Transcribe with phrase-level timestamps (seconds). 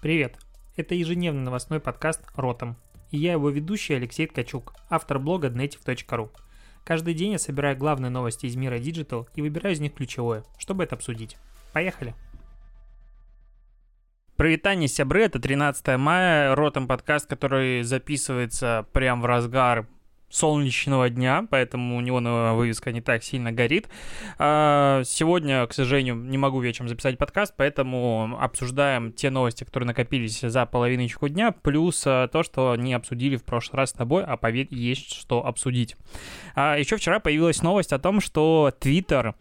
[0.00, 0.38] Привет!
[0.76, 2.78] Это ежедневный новостной подкаст «Ротом».
[3.10, 6.30] И я его ведущий Алексей Ткачук, автор блога dnetiv.ru.
[6.86, 10.84] Каждый день я собираю главные новости из мира Digital и выбираю из них ключевое, чтобы
[10.84, 11.36] это обсудить.
[11.74, 12.14] Поехали!
[14.36, 19.86] Привитание, сябры, это 13 мая, Ротом подкаст, который записывается прям в разгар
[20.30, 22.20] солнечного дня, поэтому у него
[22.54, 23.88] вывеска не так сильно горит.
[24.38, 30.40] А, сегодня, к сожалению, не могу вечером записать подкаст, поэтому обсуждаем те новости, которые накопились
[30.40, 34.36] за половиночку дня, плюс а, то, что не обсудили в прошлый раз с тобой, а
[34.36, 35.96] поверь, есть что обсудить.
[36.54, 39.34] А еще вчера появилась новость о том, что Twitter,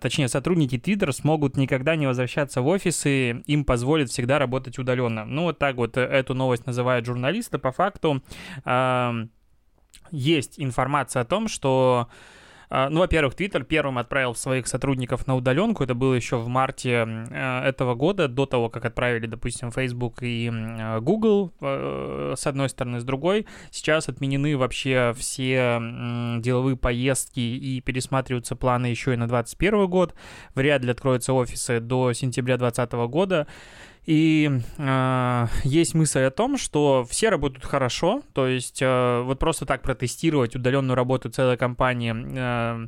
[0.00, 5.24] точнее сотрудники Twitter смогут никогда не возвращаться в офисы, им позволят всегда работать удаленно.
[5.24, 8.22] Ну вот так вот эту новость называют журналисты, по факту
[10.10, 12.08] есть информация о том, что
[12.68, 15.84] а, ну, во-первых, Twitter первым отправил своих сотрудников на удаленку.
[15.84, 20.50] Это было еще в марте э, этого года, до того, как отправили, допустим, Facebook и
[21.00, 23.46] Google, э, с одной стороны, с другой.
[23.70, 25.80] Сейчас отменены вообще все
[26.40, 30.14] деловые поездки и пересматриваются планы еще и на 2021 год.
[30.54, 33.46] Вряд ли откроются офисы до сентября 2020 года.
[34.06, 39.66] И э, есть мысль о том, что все работают хорошо, то есть э, вот просто
[39.66, 42.86] так протестировать удаленную работу целой компании э,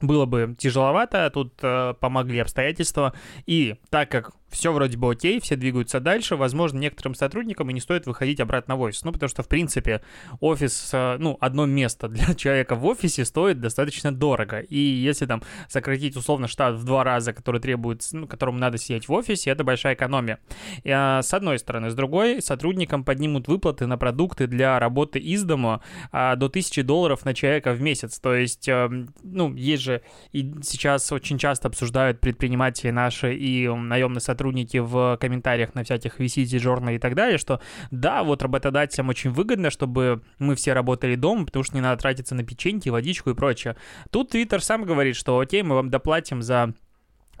[0.00, 3.12] было бы тяжеловато, тут э, помогли обстоятельства.
[3.46, 6.36] И так как все вроде бы окей, все двигаются дальше.
[6.36, 9.04] Возможно, некоторым сотрудникам и не стоит выходить обратно в офис.
[9.04, 10.00] Ну, потому что, в принципе,
[10.40, 14.60] офис, э, ну, одно место для человека в офисе стоит достаточно дорого.
[14.60, 19.08] И если там сократить условно штат в два раза, который требует, ну, которому надо сидеть
[19.08, 20.38] в офисе, это большая экономия.
[20.82, 21.90] И, а, с одной стороны.
[21.90, 27.24] С другой, сотрудникам поднимут выплаты на продукты для работы из дома а, до 1000 долларов
[27.24, 28.18] на человека в месяц.
[28.18, 28.90] То есть, а,
[29.22, 35.18] ну, есть же, и сейчас очень часто обсуждают предприниматели наши и наемные сотрудники сотрудники в
[35.20, 40.22] комментариях на всяких VCT, журналах и так далее, что да, вот работодателям очень выгодно, чтобы
[40.38, 43.76] мы все работали дома, потому что не надо тратиться на печеньки, водичку и прочее.
[44.10, 46.72] Тут Twitter сам говорит, что окей, мы вам доплатим за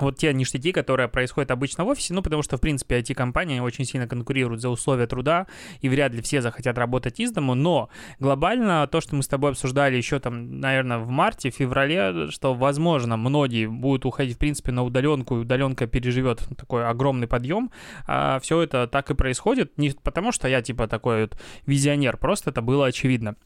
[0.02, 3.84] вот те ништяки, которые происходят обычно в офисе, ну, потому что, в принципе, IT-компании очень
[3.84, 5.46] сильно конкурируют за условия труда,
[5.80, 7.88] и вряд ли все захотят работать из дому, но
[8.18, 13.16] глобально то, что мы с тобой обсуждали еще там, наверное, в марте, феврале, что, возможно,
[13.16, 17.70] многие будут уходить, в принципе, на удаленку, и удаленка переживет такой огромный подъем,
[18.06, 22.50] а все это так и происходит, не потому что я, типа, такой вот визионер, просто
[22.50, 23.36] это было очевидно.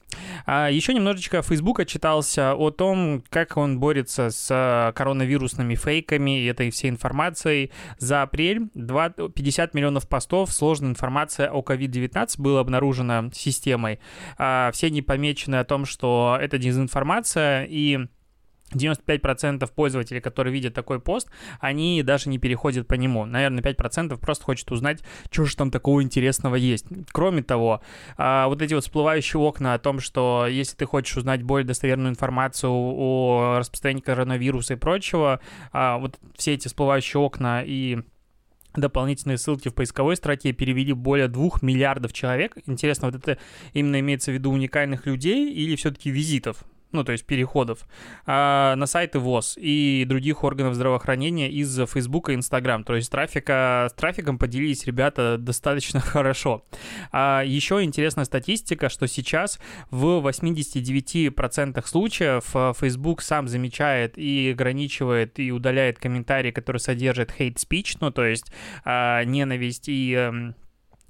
[0.47, 6.91] А еще немножечко Facebook отчитался о том, как он борется с коронавирусными фейками, этой всей
[6.91, 7.71] информацией.
[7.99, 13.99] За апрель 2, 50 миллионов постов сложная информация о COVID-19 была обнаружена системой.
[14.39, 18.07] А, все не помечены о том, что это дезинформация, и
[18.75, 23.25] 95% пользователей, которые видят такой пост, они даже не переходят по нему.
[23.25, 26.87] Наверное, 5% просто хочет узнать, что же там такого интересного есть.
[27.13, 27.83] Кроме того,
[28.17, 32.11] а, вот эти вот всплывающие окна о том, что если ты хочешь узнать более достоверную
[32.11, 35.41] информацию о распространении коронавируса и прочего,
[35.73, 37.99] а, вот все эти всплывающие окна и
[38.75, 42.57] дополнительные ссылки в поисковой строке перевели более двух миллиардов человек.
[42.67, 43.39] Интересно, вот это
[43.73, 46.65] именно имеется в виду уникальных людей или все-таки визитов?
[46.93, 47.87] Ну, то есть переходов,
[48.27, 52.85] а, на сайты ВОЗ и других органов здравоохранения из Facebook и Instagram.
[52.85, 56.65] То есть трафика, с трафиком поделились ребята достаточно хорошо.
[57.11, 59.59] А еще интересная статистика, что сейчас
[59.91, 67.57] в 89% случаев э, Facebook сам замечает и ограничивает и удаляет комментарии, которые содержат hate
[67.57, 68.53] speech, ну, то есть
[68.85, 70.55] а, ненависть и эм,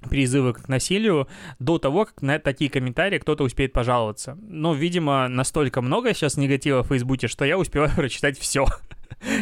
[0.09, 1.27] призывы к насилию
[1.59, 4.37] до того, как на такие комментарии кто-то успеет пожаловаться.
[4.41, 8.65] Но, видимо, настолько много сейчас негатива в Фейсбуке, что я успеваю прочитать все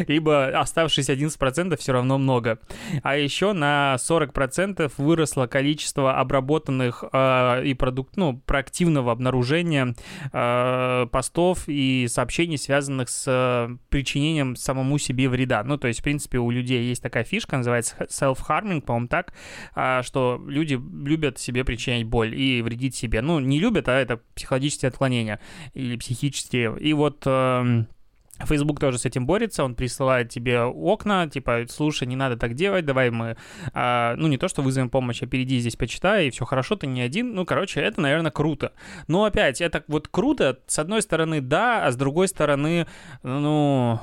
[0.07, 2.59] либо оставшиеся 11% все равно много.
[3.03, 9.95] А еще на 40% выросло количество обработанных э, и продукт, ну, проактивного обнаружения
[10.31, 15.63] э, постов и сообщений, связанных с э, причинением самому себе вреда.
[15.63, 19.33] Ну, то есть, в принципе, у людей есть такая фишка, называется self-harming, по-моему, так,
[19.75, 23.21] э, что люди любят себе причинять боль и вредить себе.
[23.21, 25.39] Ну, не любят, а это психологические отклонения
[25.73, 26.77] или психические.
[26.79, 27.23] И вот...
[27.25, 27.85] Э,
[28.45, 32.85] Facebook тоже с этим борется, он присылает тебе окна, типа, слушай, не надо так делать,
[32.85, 33.37] давай мы,
[33.73, 36.87] а, ну, не то, что вызовем помощь, а перейди здесь, почитай, и все хорошо, ты
[36.87, 37.33] не один.
[37.33, 38.73] Ну, короче, это, наверное, круто.
[39.07, 42.87] Но опять, это вот круто, с одной стороны, да, а с другой стороны,
[43.23, 43.99] ну,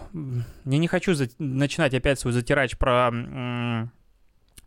[0.64, 3.11] я не хочу за- начинать опять свой затирач про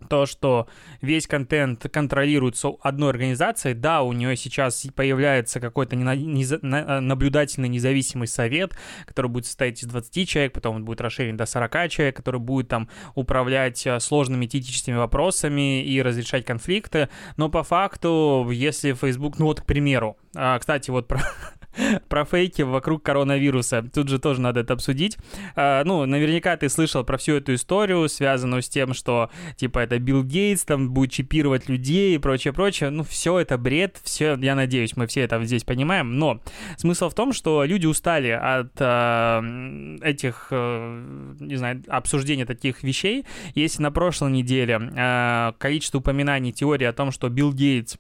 [0.10, 0.68] то, что
[1.02, 8.76] весь контент контролируется одной организацией, да, у нее сейчас появляется какой-то наблюдательный независимый совет,
[9.06, 12.68] который будет состоять из 20 человек, потом он будет расширен до 40 человек, который будет
[12.68, 19.46] там управлять э, сложными этическими вопросами и разрешать конфликты, но по факту, если Facebook, ну
[19.46, 21.22] вот, к примеру, а, кстати, вот про,
[22.10, 23.84] про фейки вокруг коронавируса.
[23.94, 25.18] Тут же тоже надо это обсудить.
[25.56, 30.00] А, ну, наверняка ты слышал про всю эту историю, связанную с тем, что, типа, это
[30.00, 32.90] Билл Гейтс там будет чипировать людей и прочее, прочее.
[32.90, 36.18] Ну, все это бред, все, я надеюсь, мы все это здесь понимаем.
[36.18, 36.42] Но
[36.78, 43.26] смысл в том, что люди устали от э, этих, э, не знаю, обсуждения таких вещей.
[43.56, 47.98] Если на прошлой неделе э, количество упоминаний теории о том, что Билл Гейтс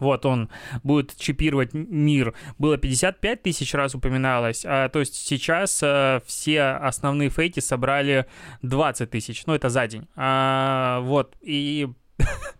[0.00, 0.50] вот он
[0.82, 7.30] будет чипировать мир, было 55 тысяч раз упоминалось, а, то есть сейчас а, все основные
[7.30, 8.26] фейки собрали
[8.62, 11.88] 20 тысяч, ну это за день, а, вот, и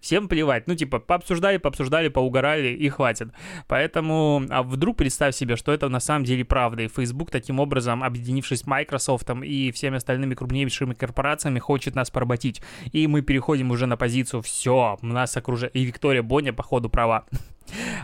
[0.00, 0.66] всем плевать.
[0.66, 3.28] Ну, типа, пообсуждали, пообсуждали, поугорали и хватит.
[3.68, 8.02] Поэтому, а вдруг представь себе, что это на самом деле правда, и Facebook таким образом,
[8.02, 12.62] объединившись с Microsoft и всеми остальными крупнейшими корпорациями, хочет нас поработить.
[12.92, 17.26] И мы переходим уже на позицию «все, нас окружает...» И Виктория Боня, походу, права.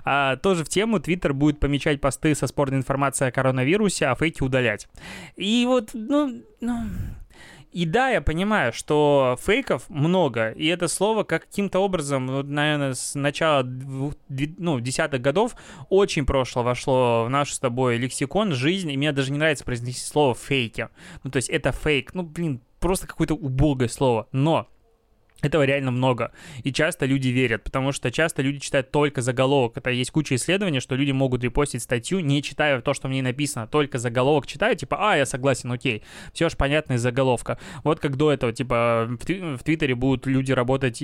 [0.04, 4.42] А, тоже в тему Twitter будет помечать посты со спорной информацией о коронавирусе, а фейки
[4.42, 4.88] удалять.
[5.36, 6.84] И вот, ну, ну,
[7.76, 13.14] и да, я понимаю, что фейков много, и это слово каким-то образом, вот, наверное, с
[13.14, 15.54] начала ну, десятых годов
[15.90, 20.06] очень прошло вошло в наш с тобой лексикон, жизнь, и мне даже не нравится произнести
[20.06, 20.88] слово фейки.
[21.22, 24.26] Ну, то есть это фейк, ну, блин, просто какое-то убогое слово.
[24.32, 24.68] Но
[25.42, 26.32] этого реально много.
[26.62, 29.76] И часто люди верят, потому что часто люди читают только заголовок.
[29.76, 33.22] Это есть куча исследований, что люди могут репостить статью, не читая то, что в ней
[33.22, 36.02] написано, только заголовок читают, типа, а, я согласен, окей.
[36.32, 37.58] Все же понятно из заголовка.
[37.84, 41.02] Вот как до этого, типа, в, в Твиттере будут люди работать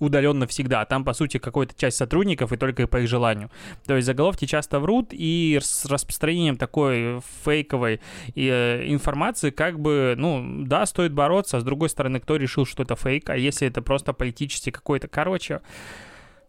[0.00, 0.84] удаленно всегда.
[0.84, 3.50] Там, по сути, какая-то часть сотрудников и только по их желанию.
[3.86, 8.00] То есть заголовки часто врут, и с распространением такой фейковой
[8.34, 12.82] э, информации, как бы, ну, да, стоит бороться, а с другой стороны, кто решил, что
[12.82, 15.08] это фейк, а если это просто политический какой-то.
[15.08, 15.60] Короче,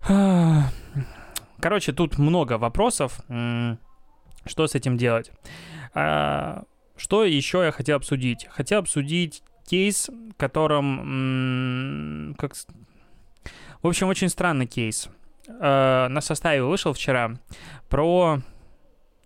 [0.02, 3.22] короче, тут много вопросов.
[4.46, 5.32] Что с этим делать?
[5.94, 6.64] А,
[6.98, 8.46] что еще я хотел обсудить?
[8.50, 12.36] Хотел обсудить кейс, которым...
[12.38, 12.54] Как...
[13.82, 15.08] В общем, очень странный кейс.
[15.48, 17.40] А, на составе вышел вчера
[17.88, 18.42] про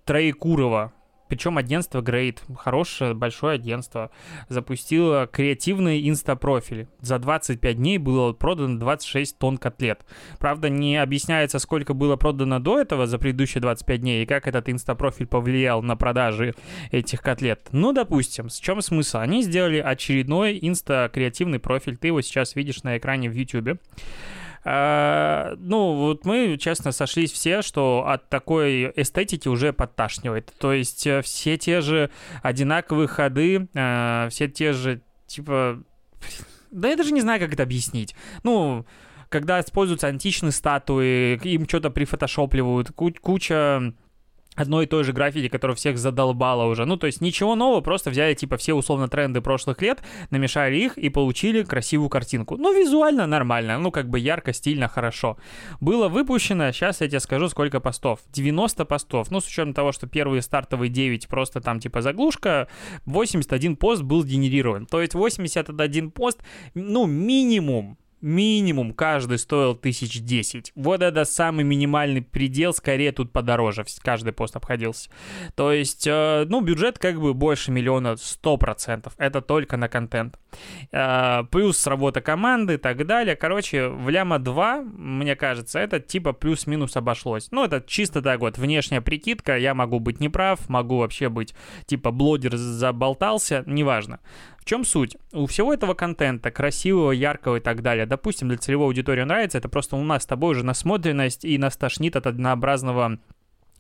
[0.06, 0.94] Троекурова,
[1.28, 4.12] причем агентство Great, хорошее, большое агентство,
[4.50, 6.88] запустило креативный инстапрофиль.
[7.02, 10.06] За 25 дней было продано 26 тонн котлет.
[10.40, 14.70] Правда, не объясняется, сколько было продано до этого за предыдущие 25 дней и как этот
[14.70, 16.54] инстапрофиль повлиял на продажи
[16.92, 17.68] этих котлет.
[17.72, 19.18] Ну, допустим, с чем смысл?
[19.18, 21.98] Они сделали очередной инста-креативный профиль.
[21.98, 23.80] Ты его сейчас видишь на экране в YouTube.
[24.64, 30.54] А, ну, вот мы, честно, сошлись все, что от такой эстетики уже подташнивает.
[30.60, 32.10] То есть э, все те же
[32.42, 35.84] одинаковые ходы, а, все те же, типа...
[36.72, 38.16] Да я даже не знаю, как это объяснить.
[38.44, 38.86] Ну,
[39.30, 43.94] когда используются античные статуи, им что-то прифотошопливают, куча
[44.58, 46.86] одной и той же граффити, которая всех задолбала уже.
[46.86, 50.98] Ну, то есть ничего нового, просто взяли, типа, все условно тренды прошлых лет, намешали их
[50.98, 52.58] и получили красивую картинку.
[52.58, 55.38] Ну, визуально нормально, ну, как бы ярко, стильно, хорошо.
[55.80, 58.20] Было выпущено, сейчас я тебе скажу, сколько постов.
[58.34, 59.32] 90 постов.
[59.32, 62.68] Ну, с учетом того, что первые стартовые 9 просто там, типа, заглушка,
[63.06, 64.86] 81 пост был сгенерирован.
[64.86, 66.42] То есть 81 пост,
[66.74, 70.72] ну, минимум минимум каждый стоил тысяч десять.
[70.76, 75.10] Вот это самый минимальный предел, скорее тут подороже каждый пост обходился.
[75.56, 79.14] То есть, э, ну, бюджет как бы больше миллиона, сто процентов.
[79.18, 80.40] Это только на контент.
[80.92, 83.36] Э, плюс работа команды и так далее.
[83.36, 87.50] Короче, в ляма 2, мне кажется, это типа плюс-минус обошлось.
[87.52, 91.54] Ну, это чисто так вот, внешняя прикидка, я могу быть неправ, могу вообще быть,
[91.86, 94.20] типа, блогер заболтался, неважно
[94.68, 95.18] чем суть?
[95.34, 99.70] У всего этого контента, красивого, яркого и так далее, допустим, для целевой аудитории нравится, это
[99.70, 103.20] просто у нас с тобой уже насмотренность и нас тошнит от однообразного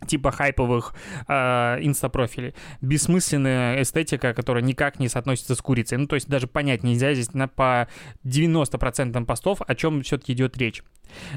[0.06, 0.94] типа хайповых
[1.27, 1.34] э,
[1.82, 2.53] инстапрофилей.
[2.82, 5.98] Бессмысленная эстетика, которая никак не соотносится с курицей.
[5.98, 7.88] Ну, то есть даже понять нельзя здесь на, по
[8.24, 10.84] 90% постов, о чем все-таки идет речь.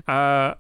[0.07, 0.59] А,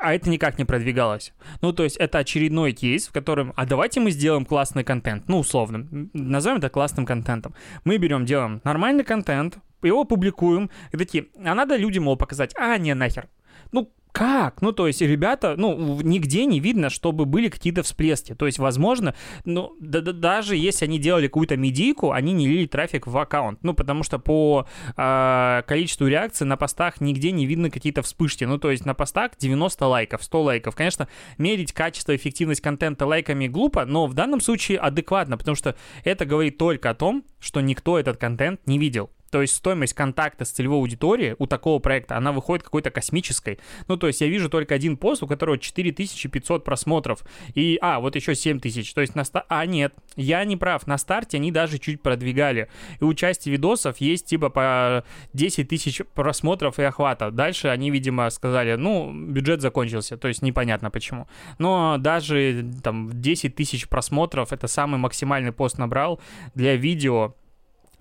[0.00, 1.32] а это никак не продвигалось.
[1.60, 5.38] Ну, то есть это очередной кейс, в котором, а давайте мы сделаем классный контент, ну,
[5.38, 7.54] условно, назовем это классным контентом.
[7.84, 12.76] Мы берем, делаем нормальный контент, его публикуем, и такие, а надо людям его показать, а,
[12.78, 13.28] не, нахер.
[13.72, 14.62] Ну, как?
[14.62, 18.34] Ну, то есть, ребята, ну, нигде не видно, чтобы были какие-то всплески.
[18.34, 19.14] То есть, возможно,
[19.44, 23.58] ну, да, да, даже если они делали какую-то медийку, они не лили трафик в аккаунт.
[23.62, 28.44] Ну, потому что по э, количеству реакций на постах нигде не видно какие-то вспышки.
[28.44, 30.74] Ну, то есть, на постах 90 лайков, 100 лайков.
[30.74, 36.24] Конечно, мерить качество, эффективность контента лайками глупо, но в данном случае адекватно, потому что это
[36.24, 39.10] говорит только о том, что никто этот контент не видел.
[39.30, 43.60] То есть стоимость контакта с целевой аудиторией у такого проекта, она выходит какой-то космической.
[43.88, 47.24] Ну, то есть я вижу только один пост, у которого 4500 просмотров.
[47.54, 48.92] И, а, вот еще 7000.
[48.92, 49.44] То есть на ста...
[49.48, 50.86] А, нет, я не прав.
[50.86, 52.68] На старте они даже чуть продвигали.
[53.00, 57.30] И у части видосов есть типа по 10 тысяч просмотров и охвата.
[57.30, 60.16] Дальше они, видимо, сказали, ну, бюджет закончился.
[60.16, 61.28] То есть непонятно почему.
[61.58, 66.20] Но даже там 10 тысяч просмотров, это самый максимальный пост набрал
[66.54, 67.34] для видео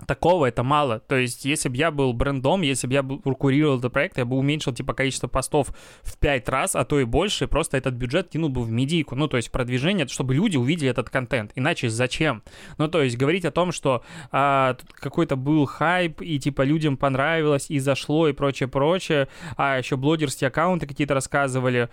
[0.05, 0.99] такого это мало.
[0.99, 4.25] То есть, если бы я был брендом, если бы я был, курировал этот проект, я
[4.25, 5.69] бы уменьшил, типа, количество постов
[6.03, 9.15] в 5 раз, а то и больше, и просто этот бюджет кинул бы в медийку.
[9.15, 11.51] Ну, то есть, продвижение, чтобы люди увидели этот контент.
[11.55, 12.43] Иначе зачем?
[12.77, 17.69] Ну, то есть, говорить о том, что а, какой-то был хайп, и, типа, людям понравилось,
[17.69, 19.27] и зашло, и прочее-прочее,
[19.57, 21.89] а еще блогерские аккаунты какие-то рассказывали,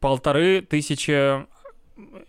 [0.00, 1.46] полторы тысячи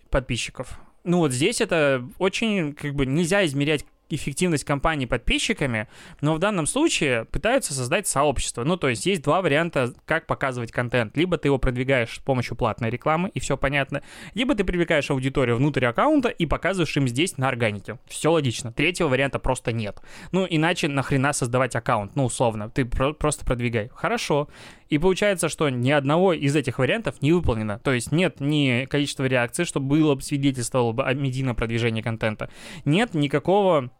[0.09, 0.79] подписчиков.
[1.03, 5.87] Ну, вот здесь это очень, как бы, нельзя измерять эффективность компании подписчиками,
[6.21, 8.63] но в данном случае пытаются создать сообщество.
[8.63, 11.15] Ну, то есть есть два варианта, как показывать контент.
[11.17, 14.01] Либо ты его продвигаешь с помощью платной рекламы, и все понятно,
[14.33, 17.99] либо ты привлекаешь аудиторию внутрь аккаунта и показываешь им здесь на органике.
[18.07, 18.71] Все логично.
[18.71, 20.01] Третьего варианта просто нет.
[20.31, 22.15] Ну, иначе нахрена создавать аккаунт?
[22.15, 23.89] Ну, условно, ты про- просто продвигай.
[23.93, 24.49] Хорошо.
[24.89, 27.79] И получается, что ни одного из этих вариантов не выполнено.
[27.79, 32.49] То есть нет ни количества реакций, что было бы свидетельствовало бы о медийном продвижении контента.
[32.85, 33.91] Нет никакого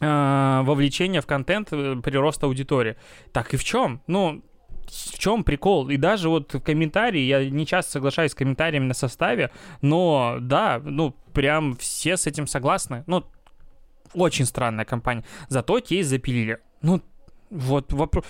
[0.00, 2.96] э, вовлечения в контент э, прироста аудитории.
[3.32, 4.00] Так и в чем?
[4.06, 4.42] Ну,
[4.86, 5.88] в чем прикол?
[5.90, 9.50] И даже вот в комментарии, я не часто соглашаюсь с комментариями на составе,
[9.82, 13.04] но да, ну, прям все с этим согласны.
[13.06, 13.24] Ну,
[14.14, 15.24] очень странная компания.
[15.48, 16.58] Зато кейс запилили.
[16.82, 17.02] Ну,
[17.50, 18.24] вот вопрос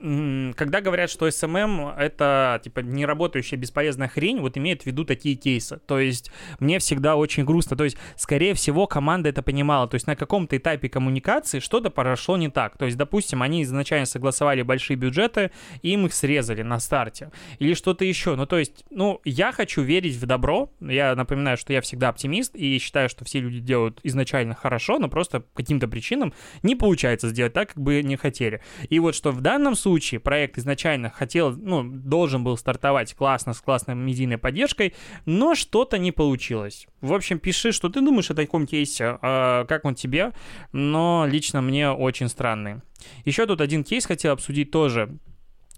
[0.00, 5.36] когда говорят, что SMM это типа не работающая бесполезная хрень, вот имеют в виду такие
[5.36, 5.78] кейсы.
[5.86, 7.76] То есть мне всегда очень грустно.
[7.76, 9.86] То есть, скорее всего, команда это понимала.
[9.88, 12.78] То есть на каком-то этапе коммуникации что-то произошло не так.
[12.78, 15.50] То есть, допустим, они изначально согласовали большие бюджеты,
[15.82, 17.30] и им их срезали на старте.
[17.58, 18.36] Или что-то еще.
[18.36, 20.72] Ну, то есть, ну, я хочу верить в добро.
[20.80, 25.08] Я напоминаю, что я всегда оптимист и считаю, что все люди делают изначально хорошо, но
[25.08, 28.62] просто каким-то причинам не получается сделать так, как бы не хотели.
[28.88, 33.54] И вот что в данном случае случае проект изначально хотел, ну, должен был стартовать классно,
[33.54, 34.94] с классной медийной поддержкой,
[35.26, 36.86] но что-то не получилось.
[37.00, 40.32] В общем, пиши, что ты думаешь о таком кейсе, э, как он тебе,
[40.72, 42.82] но лично мне очень странный.
[43.24, 45.08] Еще тут один кейс хотел обсудить тоже.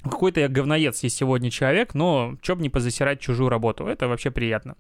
[0.02, 4.30] Какой-то я говноед есть сегодня человек, но чё бы не позасирать чужую работу, это вообще
[4.30, 4.76] приятно.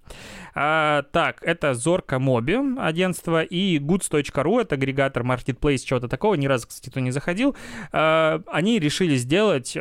[0.54, 6.66] А, так, это Зорка Моби агентство и goods.ru, это агрегатор marketplace, чего-то такого, ни разу,
[6.66, 7.56] кстати, кто не заходил.
[7.92, 9.76] А, они решили сделать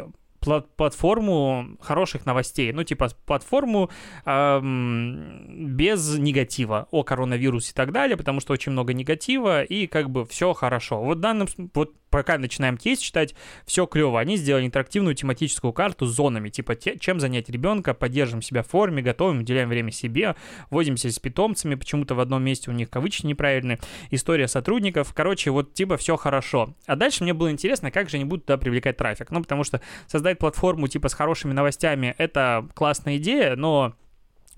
[0.75, 3.91] платформу хороших новостей, ну, типа платформу
[4.25, 10.09] эм, без негатива о коронавирусе и так далее, потому что очень много негатива, и как
[10.09, 11.01] бы все хорошо.
[11.01, 13.33] Вот данным, вот пока начинаем кейс читать,
[13.65, 14.19] все клево.
[14.19, 18.67] Они сделали интерактивную тематическую карту с зонами, типа те, чем занять ребенка, поддержим себя в
[18.67, 20.35] форме, готовим, уделяем время себе,
[20.69, 23.79] возимся с питомцами, почему-то в одном месте у них кавычки неправильные,
[24.11, 26.75] история сотрудников, короче, вот типа все хорошо.
[26.85, 29.81] А дальше мне было интересно, как же они будут туда привлекать трафик, ну, потому что
[30.07, 33.93] создать платформу типа с хорошими новостями, это классная идея, но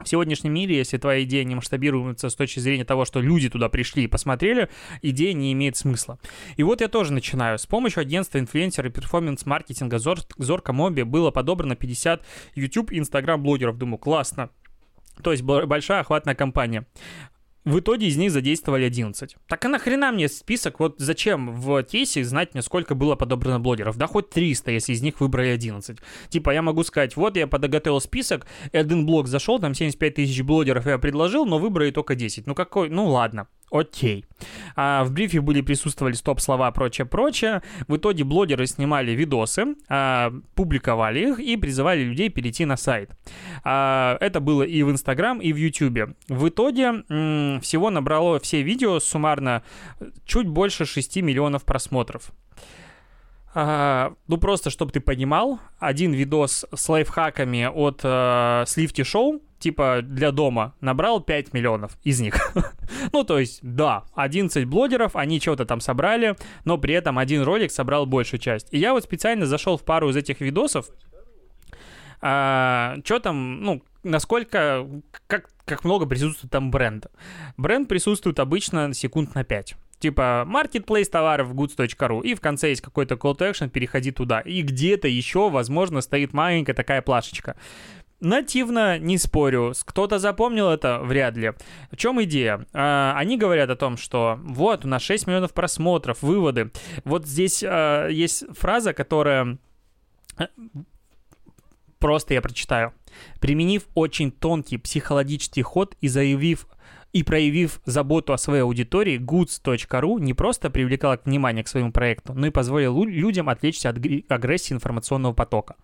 [0.04, 3.70] в сегодняшнем мире, если твоя идея не масштабируется с точки зрения того, что люди туда
[3.70, 4.70] пришли и посмотрели,
[5.02, 6.20] идея не имеет смысла.
[6.58, 7.58] И вот я тоже начинаю.
[7.58, 12.24] С помощью агентства инфлюенсера и перформанс-маркетинга Зор, Зорка Моби было подобрано 50
[12.56, 13.78] YouTube и Instagram блогеров.
[13.78, 14.50] Думаю, классно.
[15.22, 16.86] То есть большая охватная компания.
[17.66, 19.38] В итоге из них задействовали 11.
[19.48, 20.80] Так а нахрена мне список?
[20.82, 23.98] Вот зачем в кейсе знать мне, сколько было подобрано блогеров?
[23.98, 25.98] Да хоть 300, если из них выбрали 11.
[26.28, 30.86] Типа я могу сказать, вот я подготовил список, один блог зашел, там 75 тысяч блогеров
[30.86, 32.48] я предложил, но выбрали только 10.
[32.48, 34.26] Ну какой, ну ладно окей.
[34.76, 37.62] А, в брифе были присутствовали стоп-слова, прочее-прочее.
[37.88, 43.12] В итоге блогеры снимали видосы, а, публиковали их и призывали людей перейти на сайт.
[43.64, 46.16] А, это было и в Инстаграм, и в Ютубе.
[46.28, 49.64] В итоге м- всего набрало все видео суммарно
[50.26, 52.32] чуть больше 6 миллионов просмотров.
[53.56, 60.32] Ну, просто, чтобы ты понимал, один видос с лайфхаками от э, Сливти Шоу, типа для
[60.32, 62.36] дома, набрал 5 миллионов из них.
[63.14, 67.72] ну, то есть, да, 11 блогеров, они что-то там собрали, но при этом один ролик
[67.72, 68.68] собрал большую часть.
[68.72, 70.88] И я вот специально зашел в пару из этих видосов,
[72.22, 74.88] А, что там, ну, насколько,
[75.28, 77.12] как, как много присутствует там бренда.
[77.58, 83.16] Бренд присутствует обычно секунд на 5 типа marketplace товаров goods.ru, и в конце есть какой-то
[83.16, 84.42] call to action, переходи туда.
[84.42, 87.56] И где-то еще, возможно, стоит маленькая такая плашечка.
[88.20, 89.74] Нативно не спорю.
[89.86, 91.00] Кто-то запомнил это?
[91.00, 91.54] Вряд ли.
[91.92, 92.66] В чем идея?
[92.74, 96.72] А, они говорят о том, что вот, у нас 6 миллионов просмотров, выводы.
[97.06, 99.58] Вот здесь а, есть фраза, которая...
[100.38, 100.48] Э,
[102.00, 102.94] просто я прочитаю.
[103.40, 106.68] Применив очень тонкий психологический ход и заявив
[107.14, 112.48] и проявив заботу о своей аудитории, goods.ru не просто привлекала внимание к своему проекту, но
[112.48, 113.98] и позволила людям отвлечься от
[114.30, 115.76] агрессии информационного потока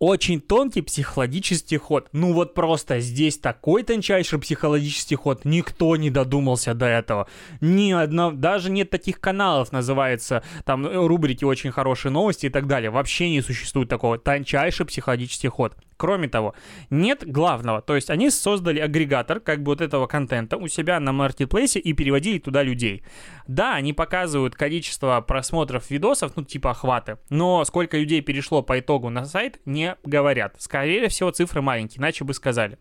[0.00, 2.08] очень тонкий психологический ход.
[2.12, 5.44] Ну вот просто здесь такой тончайший психологический ход.
[5.44, 7.28] Никто не додумался до этого.
[7.60, 12.90] Ни одно, даже нет таких каналов, называется, там рубрики «Очень хорошие новости» и так далее.
[12.90, 14.18] Вообще не существует такого.
[14.18, 15.76] Тончайший психологический ход.
[16.00, 16.54] Кроме того,
[16.88, 17.82] нет главного.
[17.82, 21.92] То есть они создали агрегатор как бы вот этого контента у себя на маркетплейсе и
[21.92, 23.02] переводили туда людей.
[23.46, 29.10] Да, они показывают количество просмотров видосов, ну типа охваты, но сколько людей перешло по итогу
[29.10, 30.54] на сайт, не говорят.
[30.56, 32.78] Скорее всего, цифры маленькие, иначе бы сказали.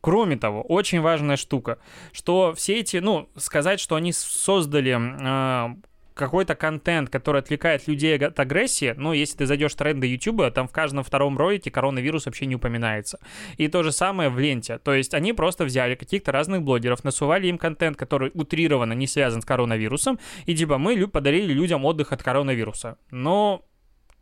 [0.00, 1.78] Кроме того, очень важная штука,
[2.12, 5.74] что все эти, ну, сказать, что они создали э,
[6.14, 10.68] какой-то контент, который отвлекает людей от агрессии, ну, если ты зайдешь в тренды YouTube, там
[10.68, 13.18] в каждом втором ролике коронавирус вообще не упоминается.
[13.56, 14.78] И то же самое в ленте.
[14.78, 19.42] То есть они просто взяли каких-то разных блогеров, насували им контент, который утрированно не связан
[19.42, 22.96] с коронавирусом, и типа мы подарили людям отдых от коронавируса.
[23.10, 23.64] Но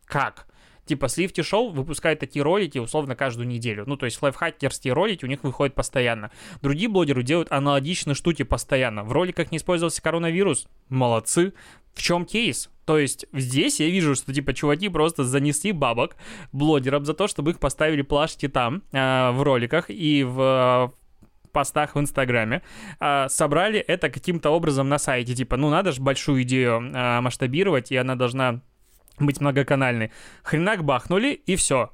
[0.07, 0.47] как?
[0.87, 3.85] Типа Swift Show выпускает такие ролики условно каждую неделю.
[3.87, 6.31] Ну, то есть лайфхакерские ролики у них выходят постоянно.
[6.63, 9.05] Другие блогеры делают аналогичные штуки постоянно.
[9.05, 10.67] В роликах не использовался коронавирус.
[10.89, 11.53] Молодцы.
[11.95, 12.71] В чем кейс?
[12.85, 16.17] То есть здесь я вижу, что типа чуваки просто занесли бабок
[16.53, 20.93] блогерам за то, чтобы их поставили плашки там, э, в роликах и в
[21.53, 22.63] постах в Инстаграме,
[23.01, 25.35] э, собрали это каким-то образом на сайте.
[25.35, 28.61] Типа, ну надо же большую идею э, масштабировать, и она должна
[29.27, 30.13] быть многоканальной.
[30.43, 31.91] Хренак бахнули, и все.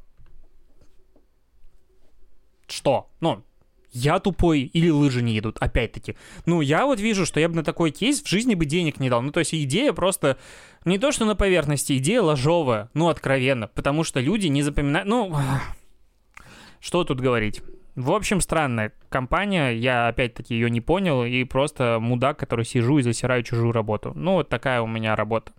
[2.67, 3.11] Что?
[3.21, 3.45] Ну,
[3.93, 6.17] я тупой или лыжи не идут, опять-таки.
[6.45, 9.09] Ну, я вот вижу, что я бы на такой кейс в жизни бы денег не
[9.09, 9.23] дал.
[9.23, 10.37] Ну, то есть идея просто
[10.85, 15.09] не то, что на поверхности, идея ложовая, ну, откровенно, потому что люди не запоминают...
[15.09, 15.35] Ну,
[16.81, 17.63] что тут говорить?
[17.95, 23.03] В общем, странная компания, я опять-таки ее не понял, и просто мудак, который сижу и
[23.03, 24.13] засираю чужую работу.
[24.15, 25.53] Ну, вот такая у меня работа.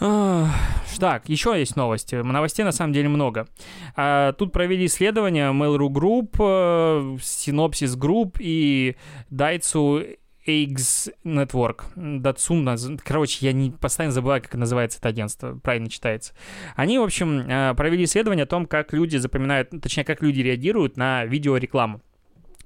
[0.00, 2.14] Так, еще есть новости.
[2.16, 3.46] Новостей на самом деле много.
[3.96, 8.96] А, тут провели исследование Mail.ru Group, Synopsys Group и
[9.30, 11.84] Daihatsu Eggs Network.
[11.96, 16.34] Datsun, короче, я не постоянно забываю, как называется это агентство, правильно читается.
[16.76, 20.96] Они, в общем, а, провели исследование о том, как люди запоминают, точнее, как люди реагируют
[20.96, 22.00] на видеорекламу.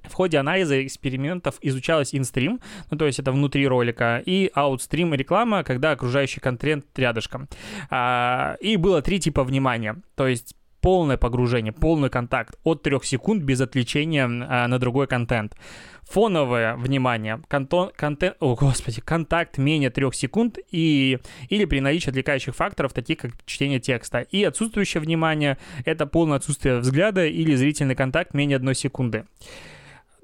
[0.09, 2.59] В ходе анализа экспериментов изучалась инстрим,
[2.91, 7.47] ну то есть это внутри ролика, и аутстрим реклама, когда окружающий контент рядышком.
[7.89, 13.41] А, и было три типа внимания, то есть полное погружение, полный контакт от трех секунд
[13.41, 15.55] без отвлечения а, на другой контент.
[16.03, 21.17] Фоновое внимание, контон, контент, о господи, контакт менее трех секунд и,
[21.49, 24.19] или при наличии отвлекающих факторов, таких как чтение текста.
[24.19, 29.25] И отсутствующее внимание— это полное отсутствие взгляда или зрительный контакт менее одной секунды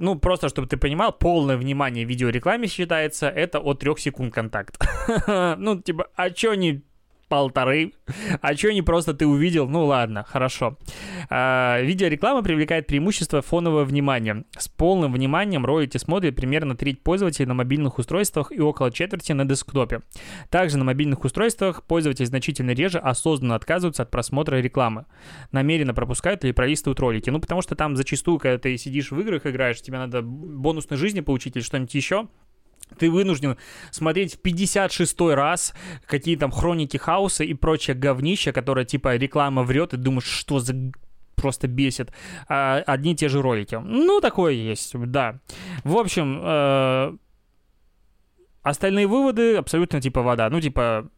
[0.01, 4.77] ну, просто чтобы ты понимал, полное внимание видеорекламе считается, это от трех секунд контакт.
[5.57, 6.83] ну, типа, а чё не
[7.31, 7.93] полторы.
[8.41, 9.69] А что не просто ты увидел?
[9.69, 10.77] Ну ладно, хорошо.
[11.29, 14.43] А, видеореклама привлекает преимущество фонового внимания.
[14.57, 19.45] С полным вниманием ролики смотрят примерно треть пользователей на мобильных устройствах и около четверти на
[19.45, 20.01] десктопе.
[20.49, 25.05] Также на мобильных устройствах пользователи значительно реже осознанно отказываются от просмотра рекламы.
[25.53, 27.29] Намеренно пропускают или пролистывают ролики.
[27.29, 31.21] Ну, потому что там зачастую, когда ты сидишь в играх, играешь, тебе надо бонусной жизни
[31.21, 32.27] получить или что-нибудь еще,
[32.97, 33.57] ты вынужден
[33.91, 35.73] смотреть в 56 раз
[36.05, 40.73] какие там хроники хаоса и прочее говнище, которое типа реклама врет, и думаешь, что за
[41.35, 42.11] просто бесит.
[42.47, 43.75] А, одни и те же ролики.
[43.75, 45.39] Ну, такое есть, да.
[45.83, 47.17] В общем, э,
[48.61, 50.49] остальные выводы абсолютно типа вода.
[50.51, 51.09] Ну, типа,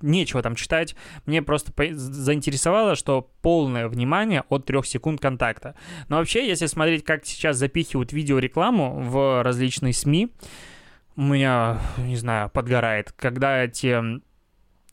[0.00, 0.96] нечего там читать.
[1.26, 5.74] Мне просто заинтересовало, что полное внимание от 3 секунд контакта.
[6.08, 10.30] Но вообще, если смотреть, как сейчас запихивают видеорекламу в различные СМИ,
[11.16, 14.20] у меня, не знаю, подгорает, когда эти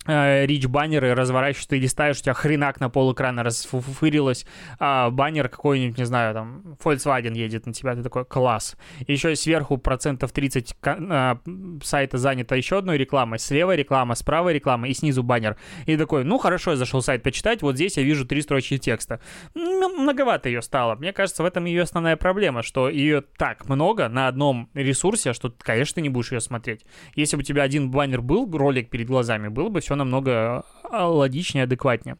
[0.08, 4.46] Э, рич баннеры разворачиваешь, ты листаешь, у тебя хренак на пол экрана расфуфырилось,
[4.80, 8.78] а баннер какой-нибудь, не знаю, там, Volkswagen едет на тебя, ты такой, класс.
[9.08, 11.40] Еще сверху процентов 30 а,
[11.84, 15.58] сайта занято еще одной рекламой, слева реклама, справа реклама и снизу баннер.
[15.86, 19.20] И такой, ну хорошо, я зашел сайт почитать, вот здесь я вижу три строчки текста.
[19.54, 20.96] Многовато ее стало.
[20.96, 25.54] Мне кажется, в этом ее основная проблема, что ее так много на одном ресурсе, что,
[25.60, 26.86] конечно, ты не будешь ее смотреть.
[27.16, 31.08] Если бы у тебя один баннер был, ролик перед глазами, было бы все намного а,
[31.08, 32.18] логичнее, адекватнее.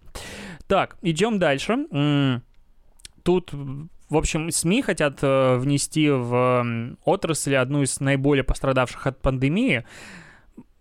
[0.68, 2.42] Так, идем дальше.
[3.24, 3.54] Тут
[4.10, 9.86] в общем, СМИ хотят э, внести в отрасль одну из наиболее пострадавших от пандемии.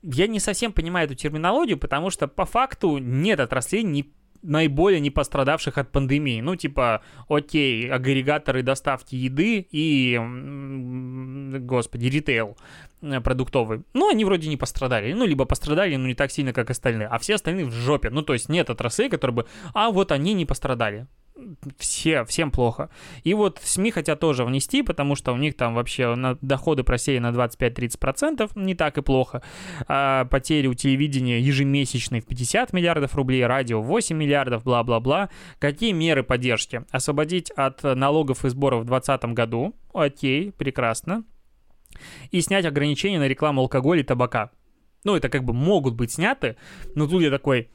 [0.03, 4.11] Я не совсем понимаю эту терминологию, потому что по факту нет отраслей, не
[4.43, 6.41] наиболее не пострадавших от пандемии.
[6.41, 10.19] Ну, типа, окей, агрегаторы доставки еды и,
[11.61, 12.57] господи, ритейл.
[13.01, 13.83] Э, продуктовый.
[13.95, 15.13] Ну, они вроде не пострадали.
[15.13, 17.09] Ну, либо пострадали, но не так сильно, как остальные.
[17.09, 18.11] А все остальные в жопе.
[18.11, 19.47] Ну, то есть нет отраслей, которые бы...
[19.75, 21.07] А вот они не пострадали.
[21.79, 22.91] Все, всем плохо.
[23.23, 27.19] И вот СМИ хотят тоже внести, потому что у них там вообще на доходы просели
[27.19, 29.43] на 25-30%, не так и плохо.
[29.87, 35.31] А потери у телевидения ежемесячные в 50 миллиардов рублей, радио 8 миллиардов, бла-бла-бла.
[35.59, 36.85] Какие меры поддержки?
[36.91, 39.75] Освободить от налогов и сборов в 2020 году.
[39.93, 41.25] Окей, прекрасно
[42.31, 44.51] и снять ограничения на рекламу алкоголя и табака.
[45.05, 46.57] Ну, это как бы могут быть сняты,
[46.95, 47.71] но тут я такой...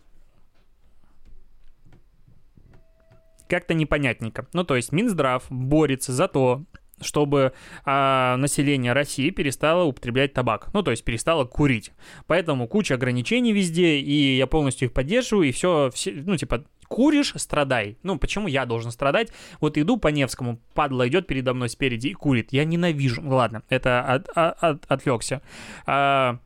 [3.47, 4.47] Как-то непонятненько.
[4.53, 6.63] Ну, то есть Минздрав борется за то,
[7.01, 7.53] чтобы
[7.85, 11.91] а, население России перестало употреблять табак, ну то есть перестало курить.
[12.27, 17.33] Поэтому куча ограничений везде, и я полностью их поддерживаю, и все, все ну типа куришь,
[17.37, 17.97] страдай.
[18.03, 19.31] Ну, почему я должен страдать?
[19.59, 22.53] Вот иду по Невскому, падла идет передо мной спереди и курит.
[22.53, 23.21] Я ненавижу.
[23.25, 25.41] Ладно, это от, от, от, отвлекся.
[25.87, 26.37] А,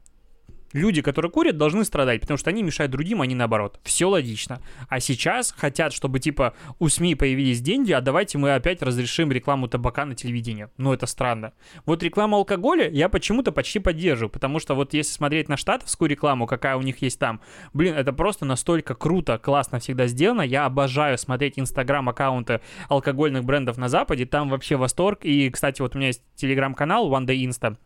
[0.77, 3.79] люди, которые курят, должны страдать, потому что они мешают другим, а не наоборот.
[3.83, 4.61] Все логично.
[4.87, 9.67] А сейчас хотят, чтобы, типа, у СМИ появились деньги, а давайте мы опять разрешим рекламу
[9.67, 10.67] табака на телевидении.
[10.77, 11.53] Ну, это странно.
[11.85, 16.45] Вот рекламу алкоголя я почему-то почти поддерживаю, потому что вот если смотреть на штатовскую рекламу,
[16.45, 17.41] какая у них есть там,
[17.73, 20.41] блин, это просто настолько круто, классно всегда сделано.
[20.41, 25.19] Я обожаю смотреть инстаграм-аккаунты алкогольных брендов на Западе, там вообще восторг.
[25.23, 27.77] И, кстати, вот у меня есть телеграм-канал One Day Insta,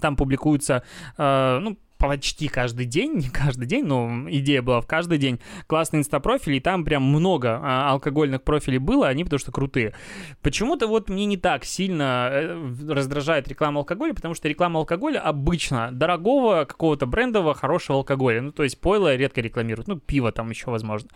[0.00, 0.82] там публикуются,
[1.18, 5.38] э, ну, почти каждый день, не каждый день, но идея была в каждый день,
[5.68, 9.94] классный инстапрофиль, и там прям много а, алкогольных профилей было, они потому что крутые.
[10.42, 15.90] Почему-то вот мне не так сильно э, раздражает реклама алкоголя, потому что реклама алкоголя обычно
[15.92, 20.72] дорогого какого-то брендового хорошего алкоголя, ну то есть пойло редко рекламируют, ну пиво там еще
[20.72, 21.08] возможно.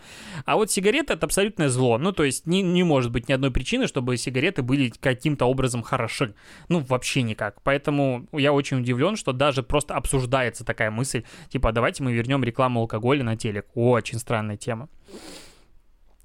[0.45, 3.51] А вот сигареты это абсолютное зло, ну то есть не, не может быть ни одной
[3.51, 6.33] причины, чтобы сигареты были каким-то образом хороши,
[6.69, 7.61] ну вообще никак.
[7.63, 12.43] Поэтому я очень удивлен, что даже просто обсуждается так такая мысль, типа, давайте мы вернем
[12.43, 13.65] рекламу алкоголя на телек.
[13.73, 14.89] Очень странная тема.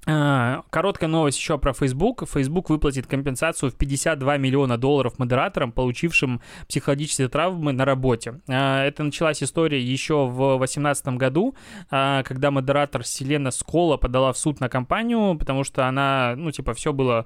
[0.05, 2.27] А, короткая новость еще про Facebook.
[2.29, 8.41] Facebook выплатит компенсацию в 52 миллиона долларов модераторам, получившим психологические травмы на работе.
[8.47, 11.55] А, это началась история еще в 2018 году,
[11.89, 16.73] а, когда модератор Селена Скола подала в суд на компанию, потому что она, ну, типа,
[16.73, 17.25] все было...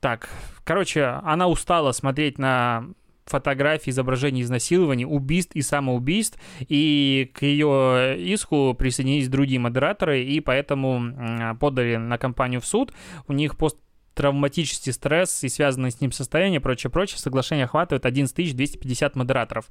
[0.00, 0.28] Так,
[0.64, 2.84] короче, она устала смотреть на
[3.28, 11.56] фотографий, изображений изнасилований, убийств и самоубийств, и к ее иску присоединились другие модераторы, и поэтому
[11.60, 12.92] подали на компанию в суд.
[13.26, 13.76] У них пост
[14.14, 19.68] травматический стресс и связанное с ним состояние, прочее, прочее, соглашение охватывает 11 250 модераторов.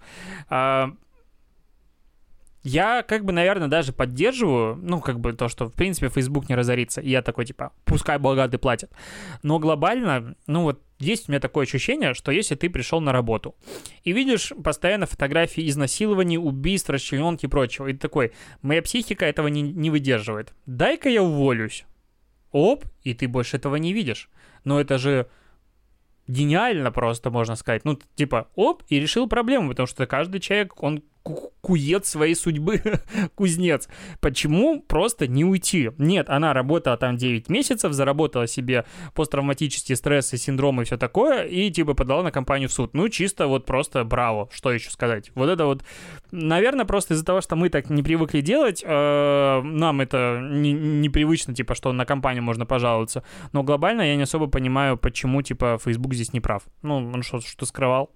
[0.50, 0.92] А,
[2.64, 6.56] я, как бы, наверное, даже поддерживаю, ну, как бы, то, что, в принципе, Facebook не
[6.56, 7.02] разорится.
[7.02, 8.92] И я такой, типа, пускай богатые платят.
[9.44, 13.56] Но глобально, ну, вот, есть у меня такое ощущение, что если ты пришел на работу
[14.04, 18.32] и видишь постоянно фотографии изнасилований, убийств, расчлененки и прочего, и ты такой,
[18.62, 20.54] моя психика этого не, не выдерживает.
[20.66, 21.86] Дай-ка я уволюсь.
[22.52, 24.30] Оп, и ты больше этого не видишь.
[24.64, 25.28] Но это же
[26.28, 27.86] гениально просто, можно сказать.
[27.86, 31.04] Ну, типа, оп, и решил проблему, потому что каждый человек, он
[31.62, 32.82] куец своей судьбы,
[33.36, 33.90] кузнец.
[34.22, 35.92] Почему просто не уйти?
[35.98, 41.70] Нет, она работала там 9 месяцев, заработала себе посттравматические стрессы, синдромы и все такое, и
[41.70, 42.94] типа подала на компанию в суд.
[42.94, 45.32] Ну, чисто вот просто браво, что еще сказать.
[45.36, 45.84] Вот это вот,
[46.32, 51.54] наверное, просто из-за того, что мы так не привыкли делать, э, нам это не, непривычно,
[51.54, 53.24] типа, что на компанию можно пожаловаться.
[53.52, 56.64] Но глобально я не особо понимаю, почему, типа, Facebook здесь не прав.
[56.82, 58.10] Ну, он что, что скрывал?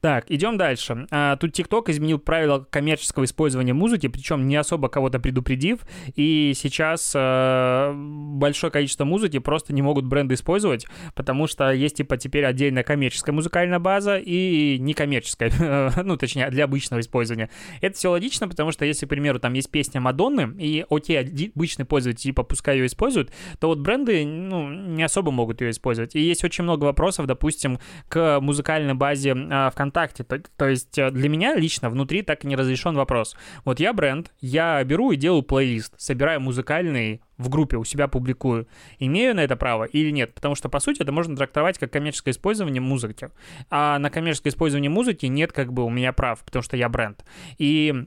[0.00, 1.06] Так, идем дальше.
[1.10, 5.80] А, тут TikTok изменил правила коммерческого использования музыки, причем не особо кого-то предупредив,
[6.14, 12.16] и сейчас а, большое количество музыки просто не могут бренды использовать, потому что есть типа
[12.16, 17.50] теперь отдельная коммерческая музыкальная база и некоммерческая, ну, точнее, для обычного использования.
[17.80, 21.84] Это все логично, потому что если, к примеру, там есть песня Мадонны, и окей, обычный
[21.84, 26.14] пользователь, типа, пускай ее используют, то вот бренды, ну, не особо могут ее использовать.
[26.14, 29.87] И есть очень много вопросов, допустим, к музыкальной базе э, ВКонтакте.
[29.90, 33.36] То, то есть э, для меня лично внутри так и не разрешен вопрос.
[33.64, 38.66] Вот я бренд, я беру и делаю плейлист, собираю музыкальный в группе у себя публикую.
[38.98, 40.34] Имею на это право или нет?
[40.34, 43.30] Потому что, по сути, это можно трактовать как коммерческое использование музыки.
[43.70, 47.24] А на коммерческое использование музыки нет как бы у меня прав, потому что я бренд.
[47.58, 48.06] И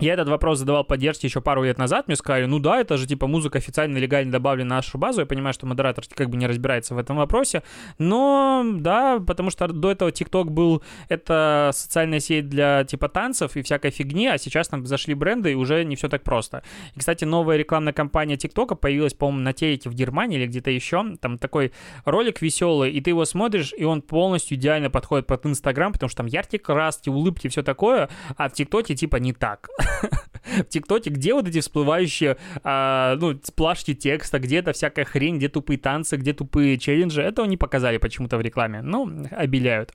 [0.00, 3.06] я этот вопрос задавал поддержке еще пару лет назад, мне сказали, ну да, это же
[3.06, 6.46] типа музыка официально легально добавлена на нашу базу, я понимаю, что модератор как бы не
[6.48, 7.62] разбирается в этом вопросе,
[7.98, 13.62] но да, потому что до этого TikTok был, это социальная сеть для типа танцев и
[13.62, 16.64] всякой фигни, а сейчас там зашли бренды и уже не все так просто.
[16.96, 21.16] И, кстати, новая рекламная кампания TikTok появилась, по-моему, на телеке в Германии или где-то еще,
[21.20, 21.72] там такой
[22.04, 26.18] ролик веселый, и ты его смотришь, и он полностью идеально подходит под Инстаграм, потому что
[26.18, 29.68] там яркие краски, улыбки, все такое, а в ТикТоке типа не так.
[30.44, 35.48] в ТикТоке, где вот эти всплывающие, а, ну, сплашки текста, где это всякая хрень, где
[35.48, 37.22] тупые танцы, где тупые челленджи.
[37.22, 38.82] Этого не показали почему-то в рекламе.
[38.82, 39.92] Ну, обеляют.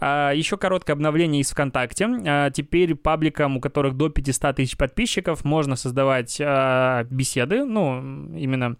[0.00, 2.08] А, еще короткое обновление из ВКонтакте.
[2.26, 8.76] А, теперь пабликам, у которых до 500 тысяч подписчиков, можно создавать а, беседы, ну, именно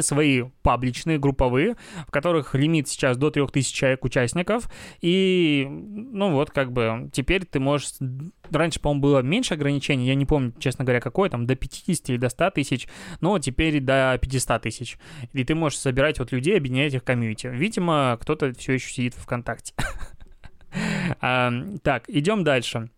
[0.00, 1.76] свои пабличные, групповые,
[2.06, 4.70] в которых лимит сейчас до 3000 человек участников.
[5.00, 7.92] И, ну вот, как бы, теперь ты можешь...
[8.50, 12.16] Раньше, по-моему, было меньше ограничений, я не помню, честно говоря, какое, там, до 50 или
[12.16, 12.88] до 100 тысяч,
[13.20, 14.98] но теперь до 500 тысяч.
[15.32, 17.46] И ты можешь собирать вот людей, объединять их в комьюнити.
[17.46, 19.74] Видимо, кто-то все еще сидит в ВКонтакте.
[21.20, 22.90] Так, идем дальше.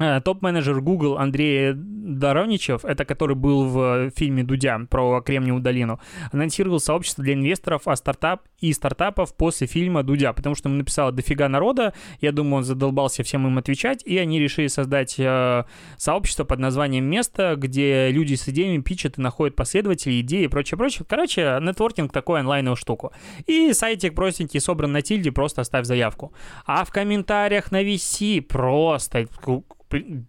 [0.00, 6.00] Э, топ-менеджер Google Андрей Дороничев, это который был в фильме Дудя про Кремниевую долину,
[6.32, 11.12] анонсировал сообщество для инвесторов о стартап и стартапов после фильма Дудя, потому что ему написало
[11.12, 15.64] дофига народа, я думаю, он задолбался всем им отвечать, и они решили создать э,
[15.96, 20.76] сообщество под названием «Место», где люди с идеями пичат и находят последователей, идеи и прочее,
[20.76, 21.06] прочее.
[21.08, 23.12] Короче, нетворкинг такой онлайновую штуку.
[23.46, 26.32] И сайтик простенький, собран на тильде, просто оставь заявку.
[26.66, 29.28] А в комментариях на VC просто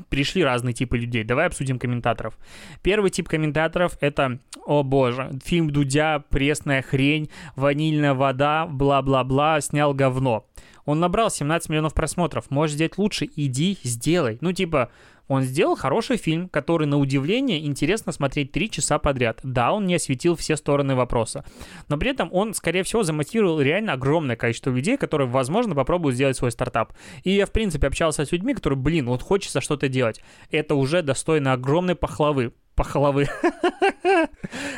[0.10, 1.24] пришли разные типы людей.
[1.24, 2.38] Давай обсудим комментаторов.
[2.82, 10.46] Первый тип комментаторов это, о боже, фильм Дудя, пресная хрень, ванильная вода, бла-бла-бла, снял говно.
[10.86, 12.52] Он набрал 17 миллионов просмотров.
[12.52, 14.38] Можешь сделать лучше, иди, сделай.
[14.42, 14.92] Ну, типа,
[15.28, 19.40] он сделал хороший фильм, который, на удивление, интересно смотреть три часа подряд.
[19.44, 21.44] Да, он не осветил все стороны вопроса,
[21.88, 26.38] но при этом он, скорее всего, замотивировал реально огромное количество людей, которые, возможно, попробуют сделать
[26.38, 26.94] свой стартап.
[27.24, 30.22] И я, в принципе, общался с людьми, которые, блин, вот хочется что-то делать.
[30.52, 32.54] Это уже достойно огромной похлавы.
[32.76, 33.28] Похлавы.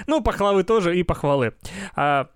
[0.08, 1.54] Ну, похлавы тоже и похвалы.
[1.96, 2.30] А,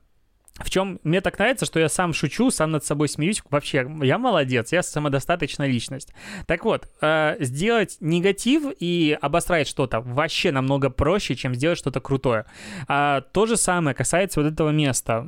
[0.64, 3.42] в чем мне так нравится, что я сам шучу, сам над собой смеюсь.
[3.50, 6.14] Вообще, я молодец, я самодостаточная личность.
[6.48, 12.46] Так вот, э, сделать негатив и обострать что-то вообще намного проще, чем сделать что-то крутое.
[12.88, 15.28] А, то же самое касается вот этого места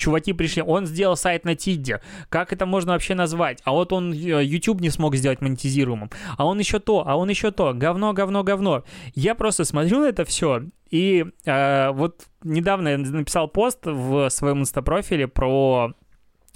[0.00, 3.60] чуваки пришли, он сделал сайт на Тидде, как это можно вообще назвать?
[3.64, 7.28] А вот он э, YouTube не смог сделать монетизируемым, а он еще то, а он
[7.28, 8.84] еще то, говно, говно, говно.
[9.14, 14.60] Я просто смотрю на это все, и э, вот недавно я написал пост в своем
[14.60, 15.94] инстапрофиле про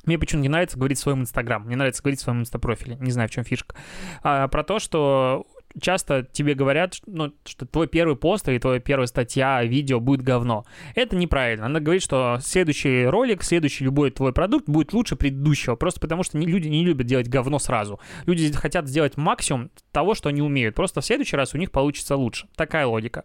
[0.06, 1.62] мне почему-то не нравится говорить в своем Инстаграм.
[1.62, 2.96] Мне нравится говорить в своем Инстапрофиле.
[2.96, 3.74] Не знаю, в чем фишка.
[4.22, 5.46] А, про то, что
[5.80, 10.64] часто тебе говорят, ну, что твой первый пост или твоя первая статья, видео будет говно.
[10.94, 11.66] Это неправильно.
[11.66, 16.38] Она говорит, что следующий ролик, следующий любой твой продукт будет лучше предыдущего, просто потому что
[16.38, 18.00] не, люди не любят делать говно сразу.
[18.26, 20.74] Люди хотят сделать максимум того, что они умеют.
[20.74, 22.46] Просто в следующий раз у них получится лучше.
[22.56, 23.24] Такая логика.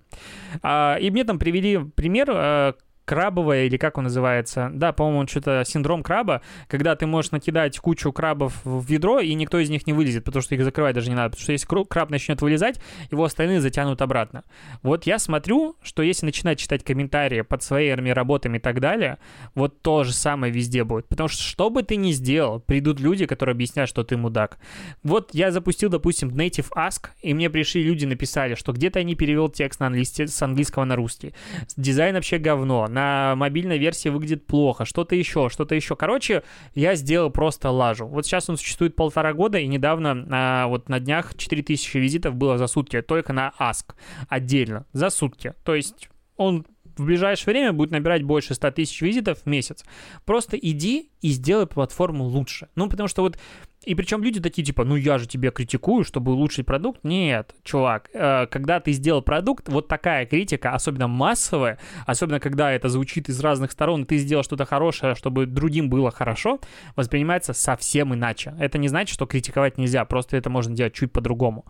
[0.62, 2.74] А, и мне там привели пример, э,
[3.10, 8.12] крабовая, или как он называется, да, по-моему, что-то синдром краба, когда ты можешь накидать кучу
[8.12, 11.16] крабов в ведро, и никто из них не вылезет, потому что их закрывать даже не
[11.16, 14.44] надо, потому что если краб начнет вылезать, его остальные затянут обратно.
[14.84, 19.18] Вот я смотрю, что если начинать читать комментарии под своими работами и так далее,
[19.56, 23.26] вот то же самое везде будет, потому что что бы ты ни сделал, придут люди,
[23.26, 24.60] которые объяснят, что ты мудак.
[25.02, 29.50] Вот я запустил, допустим, Native Ask, и мне пришли люди, написали, что где-то не перевел
[29.50, 31.34] текст на английский, с английского на русский.
[31.76, 35.96] Дизайн вообще говно, на мобильной версии выглядит плохо, что-то еще, что-то еще.
[35.96, 36.44] Короче,
[36.76, 38.06] я сделал просто лажу.
[38.06, 42.58] Вот сейчас он существует полтора года, и недавно, а, вот на днях 4000 визитов было
[42.58, 43.96] за сутки, только на Ask
[44.28, 45.54] отдельно, за сутки.
[45.64, 46.66] То есть он
[46.98, 49.86] в ближайшее время будет набирать больше 100 тысяч визитов в месяц.
[50.26, 52.68] Просто иди и сделай платформу лучше.
[52.76, 53.40] Ну, потому что вот
[53.86, 57.00] И причем люди такие, типа, ну я же тебя критикую, чтобы улучшить продукт.
[57.04, 62.90] Нет, чувак, э, когда ты сделал продукт, вот такая критика, особенно массовая, особенно когда это
[62.90, 66.60] звучит из разных сторон, ты сделал что-то хорошее, чтобы другим было хорошо,
[66.98, 68.54] воспринимается совсем иначе.
[68.60, 71.66] Это не значит, что критиковать нельзя, просто это можно делать чуть по-другому.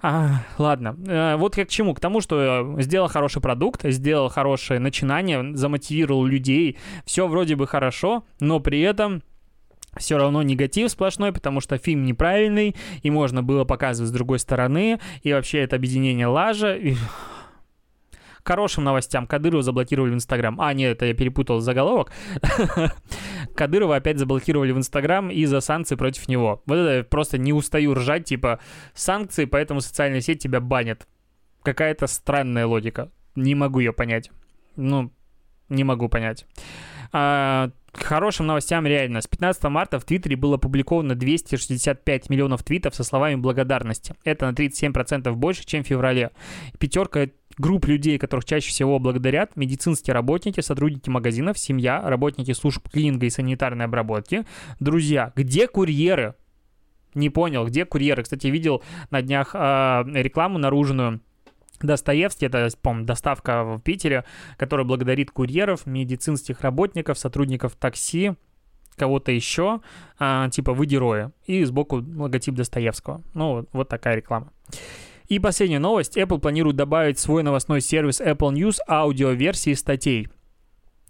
[0.00, 1.92] А, ладно, э, вот я к чему?
[1.94, 8.24] К тому, что сделал хороший продукт, сделал хорошее начинание, замотивировал людей, все вроде бы хорошо,
[8.40, 9.22] но при этом
[9.96, 15.00] все равно негатив сплошной, потому что фильм неправильный, и можно было показывать с другой стороны,
[15.22, 16.76] и вообще это объединение лажа.
[16.76, 16.94] И...
[18.44, 20.60] Хорошим новостям Кадырова заблокировали в Инстаграм.
[20.60, 22.12] А, нет, это я перепутал заголовок.
[23.54, 26.62] Кадырова опять заблокировали в Инстаграм из-за санкций против него.
[26.66, 28.60] Вот это просто не устаю ржать, типа,
[28.94, 31.06] санкции, поэтому социальная сеть тебя банят.
[31.62, 33.10] Какая-то странная логика.
[33.34, 34.30] Не могу ее понять.
[34.76, 35.12] Ну,
[35.68, 36.46] не могу понять.
[37.12, 39.20] А, к хорошим новостям реально.
[39.20, 44.14] С 15 марта в Твиттере было опубликовано 265 миллионов твитов со словами благодарности.
[44.24, 46.30] Это на 37% больше, чем в феврале.
[46.78, 47.26] Пятерка
[47.58, 53.30] групп людей, которых чаще всего благодарят, медицинские работники, сотрудники магазинов, семья, работники служб клининга и
[53.30, 54.44] санитарной обработки,
[54.78, 55.32] друзья.
[55.34, 56.34] Где курьеры?
[57.14, 58.22] Не понял, где курьеры?
[58.22, 61.20] Кстати, видел на днях э, рекламу наружную
[61.80, 64.24] Достоевский, это, по доставка в Питере,
[64.56, 68.32] которая благодарит курьеров, медицинских работников, сотрудников такси,
[68.96, 69.80] кого-то еще,
[70.18, 71.30] а, типа «Вы герои».
[71.46, 73.22] И сбоку логотип Достоевского.
[73.34, 74.52] Ну, вот, такая реклама.
[75.28, 76.18] И последняя новость.
[76.18, 80.28] Apple планирует добавить свой новостной сервис Apple News аудиоверсии статей.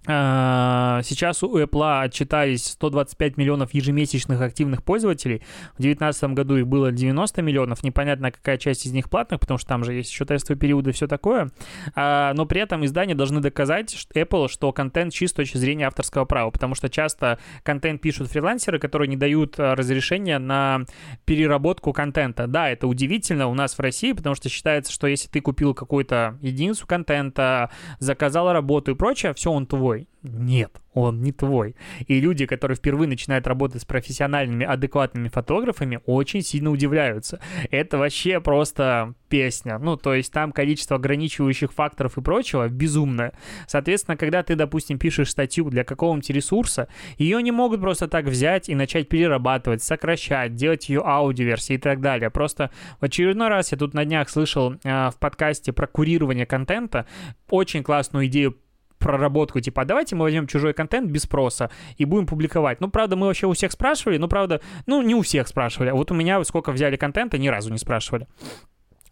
[0.06, 5.42] А, сейчас у Apple отчитались 125 миллионов ежемесячных активных пользователей.
[5.74, 7.82] В 2019 году их было 90 миллионов.
[7.82, 10.92] Непонятно, какая часть из них платных, потому что там же есть еще тестовые периоды и
[10.94, 11.50] все такое.
[11.94, 16.24] А, но при этом издания должны доказать Apple, что контент чист с точки зрения авторского
[16.24, 20.86] права, потому что часто контент пишут фрилансеры, которые не дают а, разрешения на
[21.26, 22.46] переработку контента.
[22.46, 26.38] Да, это удивительно у нас в России, потому что считается, что если ты купил какую-то
[26.40, 30.08] единицу контента, заказал работу и прочее, все, он твой твой.
[30.22, 31.74] Нет, он не твой.
[32.06, 37.40] И люди, которые впервые начинают работать с профессиональными, адекватными фотографами, очень сильно удивляются.
[37.70, 39.78] Это вообще просто песня.
[39.78, 43.32] Ну, то есть там количество ограничивающих факторов и прочего безумное.
[43.66, 48.68] Соответственно, когда ты, допустим, пишешь статью для какого-нибудь ресурса, ее не могут просто так взять
[48.68, 52.30] и начать перерабатывать, сокращать, делать ее аудиоверсии и так далее.
[52.30, 57.06] Просто в очередной раз я тут на днях слышал э, в подкасте про курирование контента
[57.48, 58.56] очень классную идею
[59.00, 62.80] проработку, типа, а давайте мы возьмем чужой контент без спроса и будем публиковать.
[62.80, 65.90] Ну, правда, мы вообще у всех спрашивали, ну, правда, ну, не у всех спрашивали.
[65.90, 68.28] А вот у меня сколько взяли контента, ни разу не спрашивали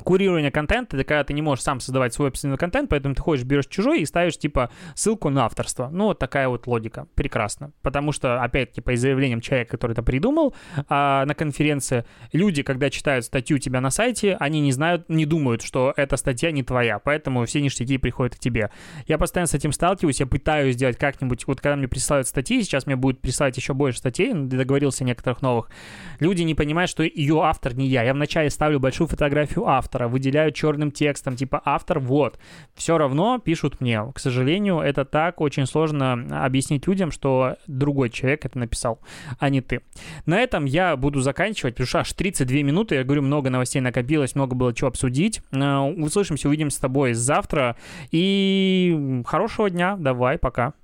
[0.02, 3.44] курирование контента, это когда ты не можешь сам создавать свой собственный контент, поэтому ты ходишь,
[3.44, 5.88] берешь чужой и ставишь, типа, ссылку на авторство.
[5.90, 7.06] Ну, вот такая вот логика.
[7.14, 7.72] Прекрасно.
[7.82, 10.54] Потому что, опять, типа, и заявлением человека, который это придумал
[10.88, 15.26] а, на конференции, люди, когда читают статью у тебя на сайте, они не знают, не
[15.26, 18.70] думают, что эта статья не твоя, поэтому все ништяки приходят к тебе.
[19.06, 22.86] Я постоянно с этим сталкиваюсь, я пытаюсь сделать как-нибудь, вот когда мне присылают статьи, сейчас
[22.86, 25.70] мне будет присылать еще больше статей, договорился некоторых новых,
[26.20, 28.02] люди не понимают, что ее автор не я.
[28.02, 32.38] Я вначале ставлю большую фотографию автора, автора, выделяют черным текстом, типа автор вот.
[32.74, 34.02] Все равно пишут мне.
[34.14, 39.00] К сожалению, это так очень сложно объяснить людям, что другой человек это написал,
[39.38, 39.80] а не ты.
[40.26, 44.34] На этом я буду заканчивать, потому что аж 32 минуты, я говорю, много новостей накопилось,
[44.34, 45.40] много было чего обсудить.
[45.52, 47.76] Э, услышимся, увидимся с тобой завтра.
[48.10, 50.74] И хорошего дня, давай, пока.